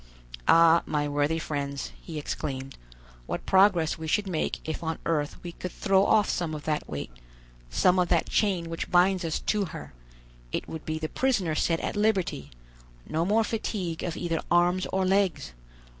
"Ah, 0.47 0.81
my 0.87 1.07
worthy 1.07 1.37
friends," 1.37 1.91
he 2.01 2.17
exclaimed, 2.17 2.75
"what 3.27 3.45
progress 3.45 3.99
we 3.99 4.07
should 4.07 4.25
make 4.27 4.59
if 4.67 4.81
on 4.81 4.97
earth 5.05 5.37
we 5.43 5.51
could 5.51 5.71
throw 5.71 6.03
off 6.03 6.27
some 6.27 6.55
of 6.55 6.63
that 6.63 6.89
weight, 6.89 7.11
some 7.69 7.99
of 7.99 8.07
that 8.09 8.27
chain 8.27 8.67
which 8.67 8.89
binds 8.89 9.23
us 9.23 9.37
to 9.39 9.65
her; 9.65 9.93
it 10.51 10.67
would 10.67 10.87
be 10.87 10.97
the 10.97 11.07
prisoner 11.07 11.53
set 11.53 11.79
at 11.81 11.95
liberty; 11.95 12.49
no 13.07 13.23
more 13.23 13.43
fatigue 13.43 14.01
of 14.01 14.17
either 14.17 14.41
arms 14.49 14.87
or 14.91 15.05
legs. 15.05 15.53